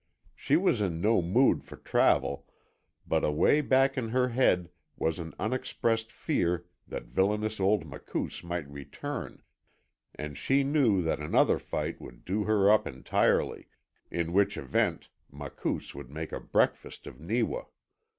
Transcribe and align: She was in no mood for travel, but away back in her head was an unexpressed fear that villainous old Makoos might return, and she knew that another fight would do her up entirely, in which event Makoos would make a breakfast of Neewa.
She 0.33 0.55
was 0.55 0.81
in 0.81 0.99
no 0.99 1.21
mood 1.21 1.63
for 1.63 1.75
travel, 1.77 2.47
but 3.05 3.23
away 3.23 3.61
back 3.61 3.99
in 3.99 4.09
her 4.09 4.29
head 4.29 4.71
was 4.97 5.19
an 5.19 5.35
unexpressed 5.37 6.11
fear 6.11 6.65
that 6.87 7.03
villainous 7.05 7.59
old 7.59 7.85
Makoos 7.85 8.43
might 8.43 8.67
return, 8.67 9.43
and 10.15 10.35
she 10.35 10.63
knew 10.63 11.03
that 11.03 11.19
another 11.19 11.59
fight 11.59 12.01
would 12.01 12.25
do 12.25 12.45
her 12.45 12.71
up 12.71 12.87
entirely, 12.87 13.67
in 14.09 14.33
which 14.33 14.57
event 14.57 15.09
Makoos 15.31 15.93
would 15.93 16.09
make 16.09 16.31
a 16.31 16.39
breakfast 16.39 17.05
of 17.05 17.19
Neewa. 17.19 17.65